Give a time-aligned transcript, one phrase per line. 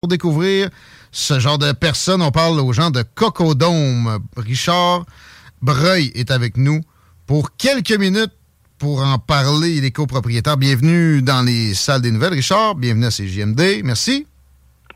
[0.00, 0.70] Pour découvrir
[1.10, 4.20] ce genre de personnes, on parle aux gens de Cocodome.
[4.36, 5.04] Richard
[5.60, 6.82] Breuil est avec nous
[7.26, 8.30] pour quelques minutes
[8.78, 9.72] pour en parler.
[9.72, 10.56] Il est copropriétaire.
[10.56, 12.76] Bienvenue dans les salles des nouvelles, Richard.
[12.76, 13.82] Bienvenue à CJMD.
[13.82, 14.28] Merci.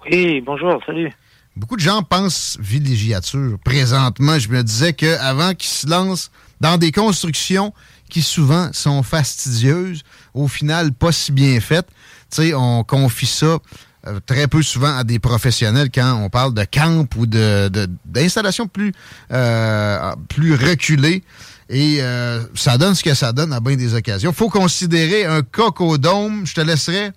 [0.09, 1.11] Oui, bonjour, salut.
[1.57, 3.59] Beaucoup de gens pensent villégiature.
[3.65, 7.75] Présentement, je me disais qu'avant qu'ils se lancent dans des constructions
[8.09, 11.89] qui souvent sont fastidieuses, au final pas si bien faites,
[12.31, 13.59] tu sais, on confie ça
[14.05, 17.71] euh, très peu souvent à des professionnels quand on parle de camp ou de
[18.05, 18.93] d'installations plus
[19.31, 21.23] euh, plus reculées.
[21.69, 24.33] Et euh, ça donne ce que ça donne à bien des occasions.
[24.33, 26.45] Faut considérer un cocodome.
[26.45, 27.13] Je te laisserai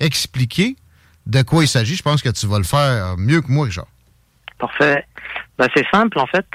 [0.00, 0.76] expliquer
[1.26, 1.94] de quoi il s'agit.
[1.94, 3.86] Je pense que tu vas le faire mieux que moi, Richard.
[4.58, 5.04] Parfait.
[5.58, 6.46] Ben, c'est simple, en fait.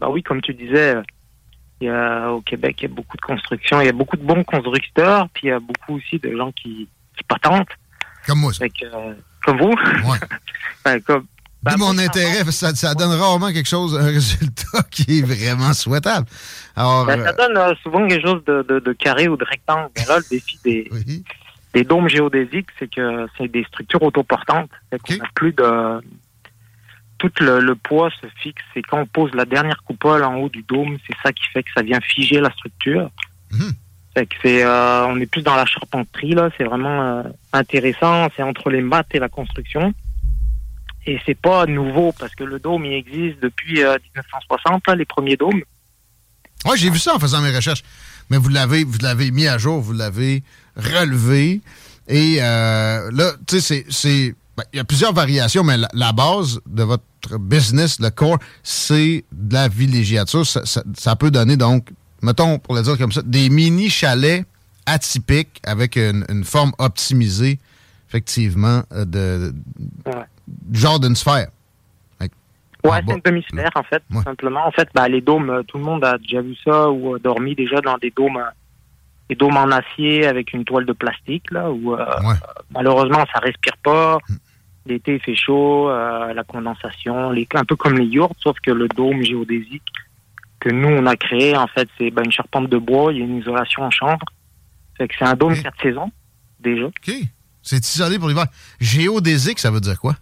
[0.00, 0.94] bah oui, comme tu disais,
[1.80, 3.80] il y a, au Québec, il y a beaucoup de constructions.
[3.80, 6.52] Il y a beaucoup de bons constructeurs, puis il y a beaucoup aussi de gens
[6.52, 7.76] qui, qui patentent.
[8.26, 8.64] Comme moi, ça.
[8.64, 9.14] Euh,
[9.44, 9.74] comme vous?
[10.08, 10.18] Ouais.
[10.84, 11.26] ben, comme,
[11.64, 16.26] ben, mon intérêt, ça, ça donne rarement quelque chose, un résultat qui est vraiment souhaitable.
[16.76, 19.44] Alors, ben, ça euh, donne euh, souvent quelque chose de, de, de, carré ou de
[19.44, 19.88] rectangle.
[19.96, 21.24] Mais là, le défi des, oui.
[21.72, 24.70] des dômes géodésiques, c'est que c'est des structures autoportantes.
[24.92, 25.18] Okay.
[25.20, 26.00] On a plus de...
[27.16, 28.62] Tout le, le, poids se fixe.
[28.76, 31.62] Et quand on pose la dernière coupole en haut du dôme, c'est ça qui fait
[31.62, 33.10] que ça vient figer la structure.
[33.50, 33.72] Mm -hmm.
[34.42, 36.50] C'est, euh, on est plus dans la charpenterie là.
[36.56, 38.28] C'est vraiment euh, intéressant.
[38.36, 39.92] C'est entre les maths et la construction.
[41.06, 45.04] Et c'est pas nouveau parce que le dôme il existe depuis euh, 1960 là, les
[45.04, 45.62] premiers dômes.
[46.64, 47.82] Ouais, j'ai vu ça en faisant mes recherches.
[48.30, 50.42] Mais vous l'avez, vous l'avez mis à jour, vous l'avez
[50.76, 51.60] relevé.
[52.08, 56.60] Et euh, là, tu sais, c'est, ben, il y a plusieurs variations, mais la, base
[56.66, 57.04] de votre
[57.38, 60.46] business, le core, c'est de la villégiature.
[60.46, 61.90] Ça peut donner donc
[62.24, 64.44] mettons, pour le dire comme ça, des mini chalets
[64.86, 67.58] atypiques avec une, une forme optimisée,
[68.08, 69.54] effectivement, de, de
[70.06, 70.24] ouais.
[70.72, 71.48] genre d'une sphère.
[72.84, 74.22] Ouais, c'est une demi-sphère, en fait, ouais.
[74.24, 74.66] simplement.
[74.66, 77.54] En fait, bah, les dômes, tout le monde a déjà vu ça ou a dormi
[77.54, 78.44] déjà dans des dômes,
[79.30, 82.34] des dômes en acier avec une toile de plastique, là, où euh, ouais.
[82.74, 84.18] malheureusement, ça respire pas.
[84.84, 88.70] L'été, il fait chaud, euh, la condensation, les, un peu comme les yourtes, sauf que
[88.70, 89.90] le dôme géodésique,
[90.64, 93.22] que nous on a créé en fait c'est ben, une charpente de bois, il y
[93.22, 94.24] a une isolation en chambre.
[94.96, 95.62] Fait que c'est un dôme okay.
[95.62, 96.10] quatre saisons
[96.60, 96.86] déjà.
[96.86, 97.12] OK.
[97.62, 98.46] C'est isolé pour l'hiver.
[98.80, 100.14] Géodésique, ça veut dire quoi?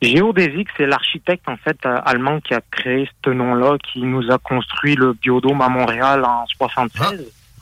[0.00, 4.38] Géodésique, c'est l'architecte en fait euh, allemand qui a créé ce nom-là, qui nous a
[4.38, 7.00] construit le biodôme à Montréal en 76.
[7.00, 7.12] Ah.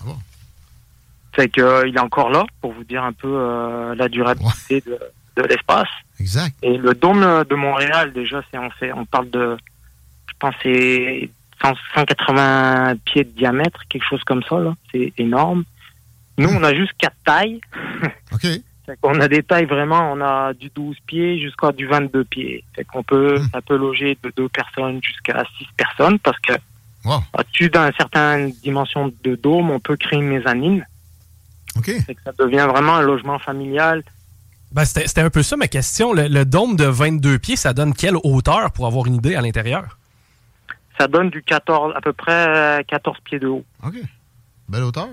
[0.00, 0.16] Ah bon.
[1.32, 4.82] Fait que euh, il est encore là pour vous dire un peu euh, la durabilité
[4.86, 4.98] ouais.
[5.36, 5.88] de, de l'espace.
[6.20, 6.54] Exact.
[6.62, 9.56] Et le dôme de Montréal déjà, c'est on fait, on parle de
[10.62, 11.28] c'est
[11.94, 14.58] 180 pieds de diamètre, quelque chose comme ça.
[14.58, 14.74] là.
[14.92, 15.64] C'est énorme.
[16.38, 17.60] Nous, on a juste quatre tailles.
[18.32, 18.46] OK.
[19.02, 22.64] On a des tailles vraiment, on a du 12 pieds jusqu'à du 22 pieds.
[22.74, 23.48] Fait qu'on peut, Hmm.
[23.52, 26.52] ça peut loger de deux personnes jusqu'à six personnes parce que
[27.04, 27.22] Wow.
[27.38, 30.86] au-dessus d'une certaine dimension de dôme, on peut créer une mezzanine.
[31.76, 31.86] OK.
[32.06, 34.02] Fait que ça devient vraiment un logement familial.
[34.72, 36.12] Ben, c'était c'était un peu ça ma question.
[36.12, 39.40] Le, le dôme de 22 pieds, ça donne quelle hauteur pour avoir une idée à
[39.40, 39.98] l'intérieur?
[40.98, 43.64] Ça donne du 14, à peu près euh, 14 pieds de haut.
[43.84, 43.94] OK.
[44.68, 45.08] Belle hauteur.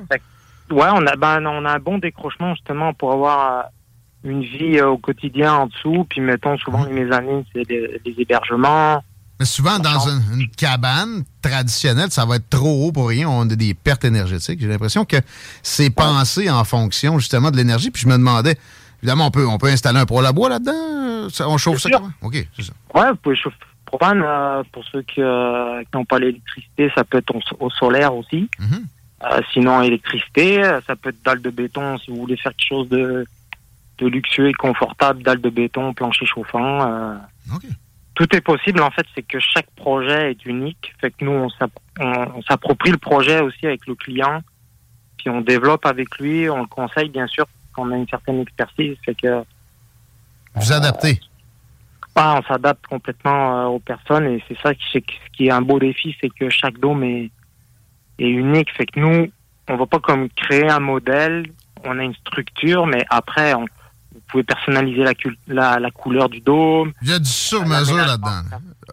[0.69, 4.77] Ouais, on a, ben, on a un bon décrochement justement pour avoir euh, une vie
[4.77, 6.05] euh, au quotidien en dessous.
[6.09, 9.03] Puis mettons, souvent les mezzanines, c'est des, des hébergements.
[9.39, 13.27] Mais souvent, dans une, une cabane traditionnelle, ça va être trop haut pour rien.
[13.27, 14.59] On a des pertes énergétiques.
[14.61, 15.17] J'ai l'impression que
[15.63, 17.89] c'est pensé en fonction justement de l'énergie.
[17.89, 18.55] Puis je me demandais,
[19.01, 21.27] évidemment, on peut, on peut installer un poêle à bois là-dedans?
[21.39, 22.11] On chauffe ça comment?
[22.21, 22.73] OK, c'est ça.
[22.93, 23.57] Ouais, vous pouvez chauffer
[23.91, 24.23] propane.
[24.23, 28.49] euh, pour ceux qui euh, qui n'ont pas l'électricité, ça peut être au, solaire aussi.
[29.23, 32.89] Euh, sinon, électricité, ça peut être dalle de béton si vous voulez faire quelque chose
[32.89, 33.25] de,
[33.99, 37.19] de luxueux et confortable, dalle de béton, plancher chauffant.
[38.15, 38.81] tout est possible.
[38.81, 40.93] En fait, c'est que chaque projet est unique.
[40.99, 41.47] Fait que nous,
[41.99, 44.41] on s'approprie le projet aussi avec le client,
[45.17, 47.45] puis on développe avec lui, on le conseille bien sûr
[47.75, 48.97] qu'on a une certaine expertise.
[49.05, 49.43] Fait que
[50.55, 51.19] Vous adaptez.
[52.15, 54.99] Ah, on s'adapte complètement euh, aux personnes et c'est ça qui, ce
[55.35, 57.31] qui est un beau défi, c'est que chaque dôme est,
[58.19, 58.69] est unique.
[58.75, 59.31] Fait que nous,
[59.69, 61.45] on va pas comme créer un modèle,
[61.83, 63.61] on a une structure, mais après, on,
[64.13, 65.13] vous pouvez personnaliser la,
[65.47, 66.91] la, la couleur du dôme.
[67.01, 68.41] Il y a du sur-mesure là-dedans.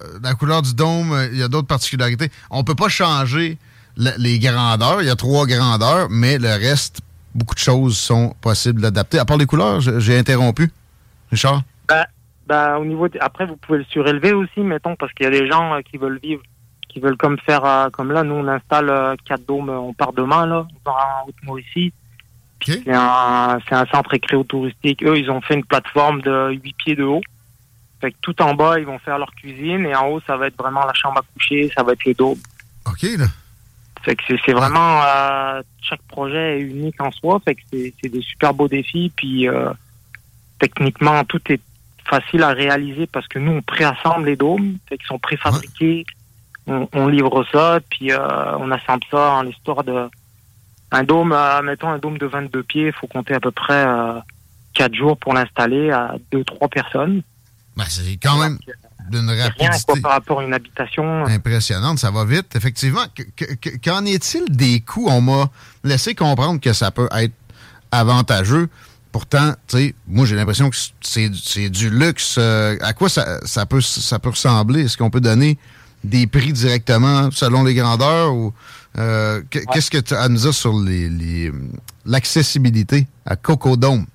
[0.03, 2.31] Euh, La couleur du dôme, euh, il y a d'autres particularités.
[2.51, 3.59] On peut pas changer
[3.97, 5.03] la- les grandeurs.
[5.03, 7.01] Il y a trois grandeurs, mais le reste,
[7.35, 9.19] beaucoup de choses sont possibles d'adapter.
[9.19, 10.71] À part les couleurs, j'ai interrompu.
[11.33, 11.63] Richard?
[12.49, 15.31] Bah, au niveau de- après, vous pouvez le surélever aussi, mettons, parce qu'il y a
[15.31, 16.43] des gens euh, qui veulent vivre,
[16.89, 19.93] qui veulent comme faire, euh, comme là, nous, on installe euh, quatre dômes, euh, on
[19.93, 20.97] part demain, là, dans
[21.27, 21.93] Haute-Mauricie.
[22.61, 22.75] OK.
[22.85, 25.05] C'est un, c'est un centre récréo-touristique.
[25.05, 27.21] Eux, ils ont fait une plateforme de 8 pieds de haut.
[28.01, 30.47] Fait que tout en bas, ils vont faire leur cuisine, et en haut, ça va
[30.47, 32.39] être vraiment la chambre à coucher, ça va être le dôme.
[32.87, 33.27] OK, là.
[34.03, 38.09] Fait que c'est, vraiment, euh, chaque projet est unique en soi, fait que c'est, c'est
[38.09, 39.71] des super beaux défis, puis euh,
[40.61, 41.61] techniquement, tout est
[42.09, 46.05] facile à réaliser parce que nous, on préassemble les dômes, qu'ils sont préfabriqués,
[46.67, 48.19] on, on livre ça, puis euh,
[48.59, 50.09] on assemble ça en l'histoire de...
[50.91, 53.87] Un dôme, euh, mettons un dôme de 22 pieds, il faut compter à peu près
[53.87, 54.19] euh,
[54.75, 57.23] 4 jours pour l'installer à 2-3 personnes.
[57.77, 58.59] Ben, c'est quand même
[59.11, 61.25] d'une rien quoi, rapidité par rapport à une habitation.
[61.27, 61.99] impressionnante.
[61.99, 63.05] Ça va vite, effectivement.
[63.15, 65.09] Que- que- que- Qu'en est-il des coûts?
[65.11, 65.49] On m'a
[65.85, 67.33] laissé comprendre que ça peut être
[67.93, 68.69] avantageux.
[69.19, 72.37] Pourtant, tu sais, moi, j'ai l'impression que c'est c'est du luxe.
[72.39, 74.85] Euh, à quoi ça, ça, peut, ça peut ressembler?
[74.85, 75.59] Est-ce qu'on peut donner
[76.05, 78.33] des prix directement selon les grandeurs?
[78.33, 78.55] ou
[78.97, 81.51] euh, que- Qu'est-ce que tu as à nous dire sur les- les,
[82.07, 84.07] l'accessibilité à Cocodome?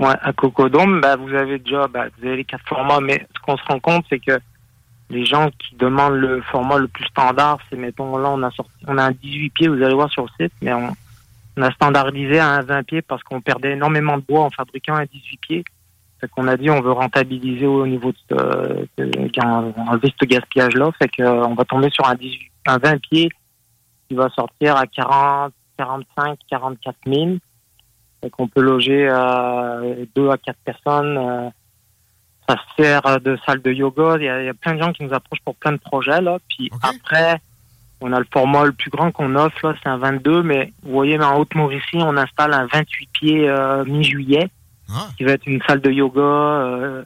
[0.00, 3.40] Ouais, à Cocodome, bah, vous avez déjà bah, vous avez les quatre formats, mais ce
[3.40, 4.36] qu'on se rend compte, c'est que
[5.10, 8.72] les gens qui demandent le format le plus standard, c'est mettons là on a sorti
[8.88, 10.92] on a un 18 pieds, vous allez voir sur le site, mais on,
[11.56, 14.94] on a standardisé à un 20 pieds parce qu'on perdait énormément de bois en fabriquant
[14.96, 15.64] un 18 pieds.
[16.20, 19.40] Fait qu'on a dit on veut rentabiliser au niveau de, ce- de-
[19.88, 23.00] enlever ce gaspillage là, fait que euh, on va tomber sur un 18 un 20
[23.02, 23.28] pieds
[24.08, 27.36] qui va sortir à 40 45 44 000
[28.22, 31.18] fait qu'on peut loger euh, deux à quatre personnes.
[31.18, 31.50] euh,
[32.48, 34.16] ça se sert de salle de yoga.
[34.18, 35.78] Il y, a, il y a plein de gens qui nous approchent pour plein de
[35.78, 36.38] projets là.
[36.48, 37.40] Puis après,
[38.06, 40.42] on a le format le plus grand qu'on offre là, c'est un 22.
[40.42, 44.48] Mais vous voyez, mais en Haute-Mauricie, on installe un 28 pieds euh, mi-juillet,
[44.90, 47.02] Ah, qui va être une salle de yoga, euh,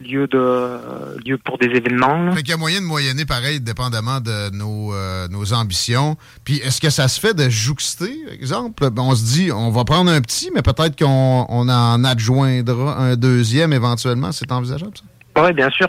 [0.00, 2.32] lieu de euh, lieu pour des événements.
[2.32, 6.16] Fait qu'il y a moyen de moyenner pareil, dépendamment de nos, euh, nos ambitions.
[6.44, 8.90] Puis est-ce que ça se fait de jouxter, par exemple?
[8.90, 12.96] Ben, On se dit, on va prendre un petit, mais peut-être qu'on on en adjoindra
[12.98, 14.32] un deuxième éventuellement.
[14.32, 15.04] C'est envisageable, ça?
[15.44, 15.86] Oui, bien sûr.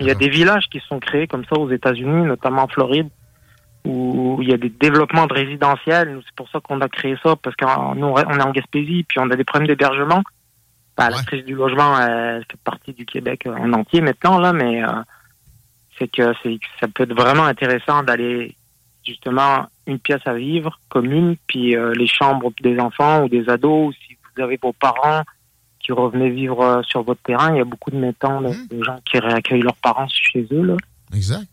[0.00, 0.28] Il y a D'accord.
[0.28, 3.08] des villages qui sont créés comme ça aux États-Unis, notamment en Floride,
[3.88, 6.20] où il y a des développements de résidentiels.
[6.24, 9.18] C'est pour ça qu'on a créé ça, parce qu'on nous, on est en Gaspésie, puis
[9.18, 10.22] on a des problèmes d'hébergement.
[10.96, 11.22] Bah, La Ouais.
[11.26, 14.88] crise du logement, elle fait partie du Québec euh, en entier maintenant, là, mais euh,
[15.98, 18.54] c'est que c'est ça peut être vraiment intéressant d'aller
[19.06, 23.88] justement une pièce à vivre commune, puis euh, les chambres des enfants ou des ados,
[23.88, 25.22] ou si vous avez vos parents
[25.80, 28.98] qui revenaient vivre euh, sur votre terrain, il y a beaucoup de mettants, de gens
[29.06, 30.62] qui réaccueillent leurs parents chez eux.
[30.62, 30.76] Là.
[31.14, 31.46] Exact.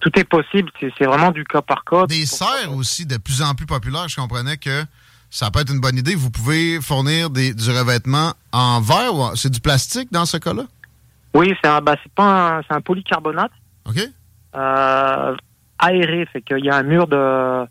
[0.00, 2.06] Tout est possible, c'est vraiment du cas par cas.
[2.06, 4.08] Des serres aussi, de plus en plus populaires.
[4.08, 4.84] Je comprenais que
[5.30, 6.14] ça peut être une bonne idée.
[6.14, 10.62] Vous pouvez fournir des, du revêtement en verre ou c'est du plastique dans ce cas-là?
[11.34, 13.50] Oui, c'est un, c'est pas un, c'est un polycarbonate.
[13.86, 13.98] OK?
[14.54, 15.36] Euh,
[15.78, 17.66] aéré, fait qu'il y a un mur de,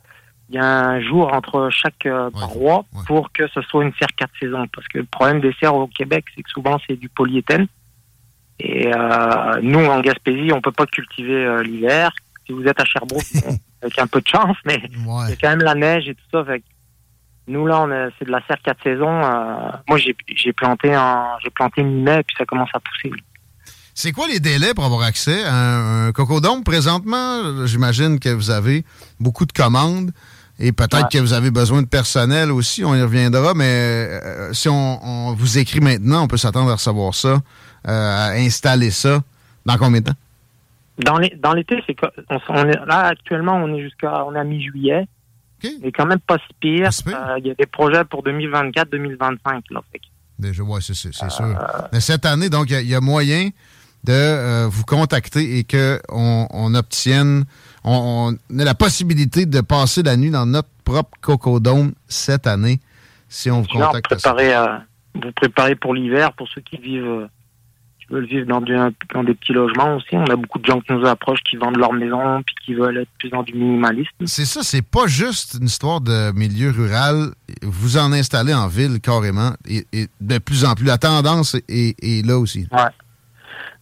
[0.49, 3.01] il y a un jour entre chaque euh, Ouais, paroi ouais.
[3.07, 4.67] pour que ce soit une serre quatre saisons.
[4.75, 7.67] Parce que le problème des serres au Québec, c'est que souvent c'est du polyéthène.
[8.65, 12.11] Et euh, nous, en Gaspésie, on peut pas cultiver euh, l'hiver.
[12.47, 13.25] Si vous êtes à Sherbrooke,
[13.81, 15.33] avec un peu de chance, mais il y Ouais.
[15.33, 16.45] a quand même la neige et tout ça.
[16.45, 16.63] Fait
[17.47, 17.85] nous là,
[18.17, 19.21] c'est de la serre quatre saisons.
[19.21, 23.11] euh, moi, j'ai planté en, j'ai planté mi-mai, puis ça commence à pousser.
[23.93, 27.65] C'est quoi les délais pour avoir accès à un, un cocodome présentement?
[27.65, 28.85] J'imagine que vous avez
[29.19, 30.11] beaucoup de commandes
[30.57, 31.09] et peut-être Ouais.
[31.11, 35.33] que vous avez besoin de personnel aussi, on y reviendra, mais euh, si on, on
[35.33, 37.39] vous écrit maintenant, on peut s'attendre à recevoir ça,
[37.83, 39.21] à installer ça.
[39.65, 40.15] Dans combien de temps?
[40.99, 41.95] Dans l'été, c'est
[42.29, 45.07] on, on est là actuellement, on est jusqu'à on est à mi-juillet.
[45.63, 45.71] OK.
[45.81, 46.89] Mais quand même pas si pire.
[47.07, 49.37] Euh, Il y a des projets pour 2024-2025
[49.71, 49.81] là.
[49.91, 50.01] Fait
[50.39, 51.45] Déjà, ouais, c'est, Euh, sûr.
[51.93, 53.49] Mais cette année, donc, il y a- il y, a moyen
[54.03, 57.45] de euh, vous contacter et qu'on on obtienne,
[57.83, 62.81] on, on ait la possibilité de passer la nuit dans notre propre cocodome cette année,
[63.29, 64.11] si on vous contacte.
[64.11, 64.33] à ça.
[64.33, 64.77] préparer, euh,
[65.15, 67.27] vous préparez pour l'hiver, pour ceux qui vivent, euh,
[68.07, 68.75] qui veulent vivre dans, du-
[69.13, 70.07] dans des petits logements aussi.
[70.13, 72.97] On a beaucoup de gens qui nous approchent, qui vendent leur maison, puis qui veulent
[72.97, 74.09] être plus dans du minimalisme.
[74.25, 77.31] C'est ça, c'est pas juste une histoire de milieu rural.
[77.61, 80.85] Vous en installez en ville carrément et, et de plus en plus.
[80.85, 82.67] La tendance est, est là aussi.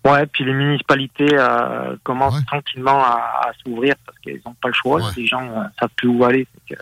[0.03, 2.43] Ouais, puis les municipalités euh, commencent Ouais.
[2.47, 4.99] tranquillement à, à s'ouvrir parce qu'ils n'ont pas le choix.
[5.01, 5.11] Ouais.
[5.15, 6.47] Les gens euh, savent plus où aller.
[6.67, 6.73] Que,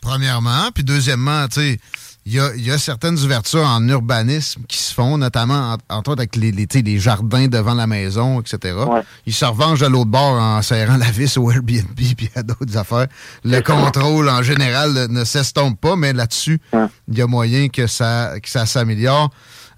[0.00, 0.70] Premièrement.
[0.74, 1.78] Puis deuxièmement, tu sais,
[2.26, 5.96] il y a, il y a certaines ouvertures en urbanisme qui se font, notamment, en-
[5.96, 8.76] entre autres, avec les, les, jardins devant la maison, etc.
[8.88, 9.02] Ouais.
[9.26, 12.76] Ils se revengent de l'autre bord en serrant la vis au Airbnb puis à d'autres
[12.78, 13.08] affaires.
[13.44, 16.86] Le contrôle, en général, ne- s'estompe pas, mais là-dessus, Ouais.
[17.08, 19.30] il y a moyen que ça, que ça s'améliore.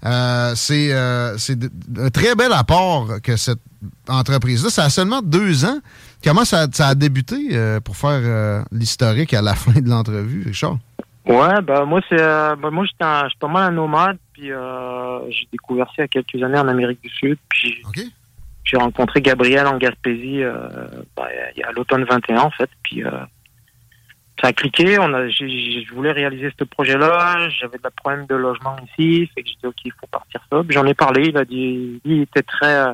[0.05, 1.35] Euh, c'est euh,
[1.99, 3.59] un très bel apport que cette
[4.07, 4.69] entreprise-là.
[4.69, 5.79] Ça a seulement deux ans.
[6.23, 10.43] Comment ça, ça a débuté euh, pour faire euh, l'historique à la fin de l'entrevue,
[10.45, 10.77] Richard?
[11.27, 14.51] Ouais, bah moi c'est euh, bah, moi j'étais un- j'étais pas mal un nomade puis
[14.51, 17.81] euh, j'ai découvert ça il y a quelques années en Amérique du Sud puis
[18.63, 20.57] j'ai rencontré Gabriel en Gaspésie euh,
[21.17, 23.11] bah, il y a l'automne 21 en fait puis euh,
[24.41, 28.35] ça a cliqué on a je voulais réaliser ce projet là j'avais des problèmes de
[28.35, 31.27] logement ici fait que j'ai dit ok il faut partir ça puis j'en ai parlé
[31.27, 32.93] il a dit lui, il était très euh,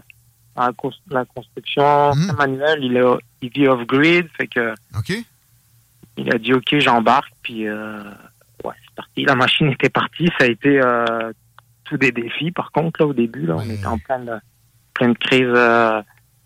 [0.55, 3.03] à la cons- la construction très manuel il est
[3.43, 5.13] il vit off grid fait que OK?
[6.17, 8.03] Il a dit ok j'embarque puis euh,
[8.63, 11.31] ouais c'est parti la machine était partie ça a été euh,
[11.85, 14.41] tout des défis par contre là au début là on était en pleine
[14.93, 16.01] pleine crise euh,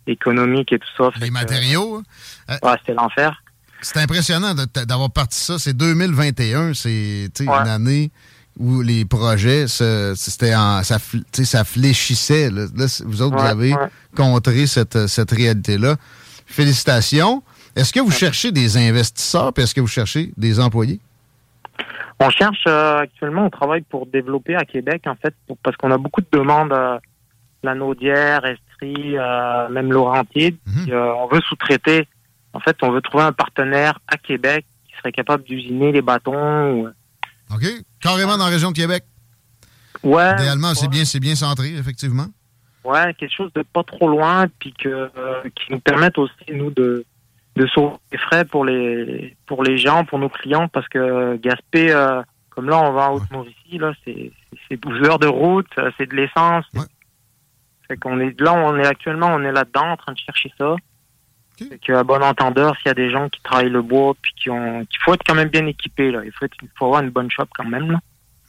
[0.07, 2.01] économique et tout ça Les que, matériaux.
[2.49, 3.43] ouais c'était l'enfer
[3.81, 5.59] C'est impressionnant d'avoir parti ça.
[5.59, 6.73] C'est 2021.
[6.73, 7.45] C'est Ouais.
[7.45, 8.11] une année
[8.57, 10.97] où les projets, c'était ça,
[11.43, 12.49] ça fléchissait.
[12.49, 12.65] Là,
[13.05, 13.75] vous autres, vous avez
[14.15, 15.95] contré cette, cette réalité-là.
[16.47, 17.43] Félicitations.
[17.77, 20.99] Est-ce que vous cherchez des investisseurs puis est-ce que vous cherchez des employés?
[22.19, 25.91] on cherche euh, actuellement on travaille pour développer à Québec en fait pour- parce qu'on
[25.91, 26.97] a beaucoup de demandes euh,
[27.61, 30.89] la Naudière Estrie euh, même Laurentide Mhm.
[30.91, 32.07] Euh, on veut sous-traiter
[32.53, 36.71] en fait on veut trouver un partenaire à Québec qui serait capable d'usiner les bâtons
[36.73, 36.87] ou-
[37.53, 37.65] OK?
[38.01, 39.03] Carrément dans la région de Québec.
[40.03, 40.87] ouais Idéalement, c'est ouais.
[40.89, 42.25] bien, c'est bien centré, effectivement.
[42.83, 45.09] Ouais, quelque chose de pas trop loin, puis que
[45.55, 47.05] qui nous permette aussi nous de
[47.57, 51.91] de sauver les frais pour les pour les gens, pour nos clients, parce que Gaspé,
[51.91, 54.31] euh, comme là on va en Haute-Mauricie, là c'est
[54.67, 56.65] c'est 12 heures de route, euh, c'est de l'essence.
[56.73, 56.85] Ouais.
[57.87, 60.71] Fait qu'on est là, on est actuellement, on est là-dedans en train de chercher ça.
[60.71, 61.69] Ok.
[61.69, 64.49] Fait qu'à bon entendeur, s'il y a des gens qui travaillent le bois, puis qui
[64.49, 67.01] ont, qu'il faut être quand même bien équipé là, il faut être, il faut avoir
[67.01, 67.99] une bonne shop quand même là.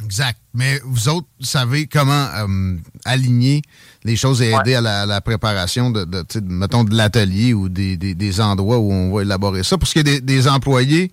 [0.04, 0.38] Exact.
[0.54, 3.62] Mais vous autres savez comment euh, aligner
[4.04, 7.68] les choses et aider à, la, à la préparation de, de, mettons, de l'atelier ou
[7.68, 9.76] des, des, des endroits où on va élaborer ça.
[9.76, 11.10] Pour ce qui est des, des employés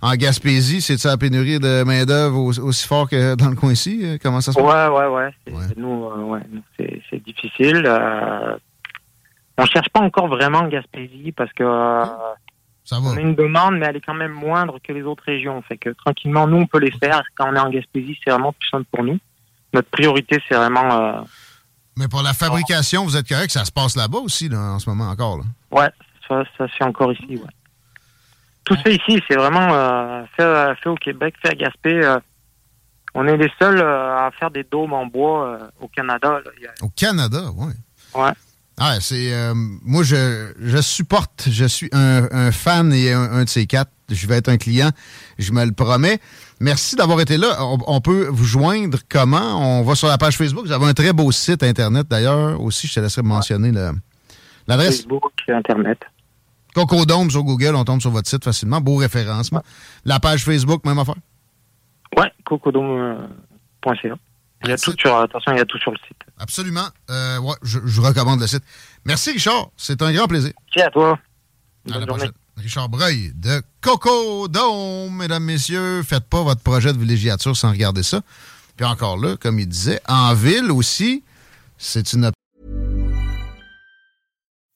[0.00, 3.72] en Gaspésie, c'est ça la pénurie de main-d'œuvre aussi, aussi fort que dans le coin
[3.72, 4.00] ici?
[4.04, 4.64] Euh, Comment ça se passe?
[4.66, 5.30] Ouais, ouais, ouais.
[5.44, 5.64] C'est- Ouais.
[5.76, 7.82] Nous, euh, ouais, nous, c'est, c'est difficile.
[7.84, 8.56] Euh,
[9.58, 12.04] on cherche pas encore vraiment en Gaspésie parce que euh,
[12.88, 13.08] Ça va.
[13.10, 15.60] on a une demande, mais elle est quand même moindre que les autres régions.
[15.62, 17.20] Fait que tranquillement, nous, on peut les faire.
[17.36, 19.18] Quand on est en Gaspésie, c'est vraiment plus simple pour nous.
[19.74, 21.20] Notre priorité, c'est vraiment, euh,
[21.98, 24.88] Mais pour la fabrication, vous êtes correct, ça se passe là-bas aussi, là, en ce
[24.88, 25.36] moment encore.
[25.36, 25.44] Là.
[25.72, 25.90] ouais,
[26.26, 27.26] ça, ça se fait encore ici.
[27.36, 27.50] Ouais.
[28.64, 29.22] Tout se fait ici.
[29.28, 31.92] C'est vraiment euh, fait, euh, fait au Québec, fait à Gaspé.
[32.02, 32.18] euh,
[33.14, 36.40] on est les seuls à faire des dômes en bois au Canada.
[36.44, 36.68] là.
[36.80, 37.72] A- Au Canada, oui.
[38.14, 38.30] Ouais.
[38.78, 39.32] Ah, c'est.
[39.32, 43.66] euh, moi, je, je supporte, je suis un, un fan et un, un de ces
[43.66, 43.90] quatre.
[44.10, 44.90] Je vais être un client,
[45.38, 46.18] je me le promets.
[46.60, 47.58] Merci d'avoir été là.
[47.60, 49.78] On, on peut vous joindre comment?
[49.80, 50.64] On va sur la page Facebook.
[50.64, 52.86] Vous avez un très beau site Internet d'ailleurs aussi.
[52.86, 53.70] Je te laisserai mentionner
[54.66, 54.98] l'adresse.
[55.02, 55.98] Facebook, Internet.
[56.74, 58.80] Cocodome sur Google, on tombe sur votre site facilement.
[58.80, 59.62] Beau référencement.
[60.06, 61.16] La page Facebook, même affaire?
[62.16, 64.14] Ouais, cocodome.ca.
[64.64, 66.18] Il y a tout sur, attention, il y a tout sur le site.
[66.38, 66.88] Absolument.
[67.10, 68.64] Euh, ouais, je, je, recommande le site.
[69.04, 69.70] Merci, Richard.
[69.76, 70.52] C'est un grand plaisir.
[70.66, 71.18] Merci à toi.
[71.92, 72.32] À la prochaine.
[72.56, 76.02] Richard Breuil de Cocodome, mesdames, messieurs.
[76.02, 78.20] Faites pas votre projet de villégiature sans regarder ça.
[78.76, 81.22] Puis encore là, comme il disait, en ville aussi,
[81.76, 82.30] c'est une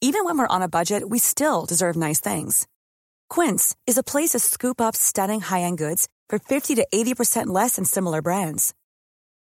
[0.05, 2.67] Even when we're on a budget, we still deserve nice things.
[3.31, 7.77] Quince is a place to scoop up stunning high-end goods for 50 to 80% less
[7.77, 8.75] than similar brands.